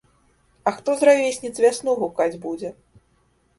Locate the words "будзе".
2.49-2.75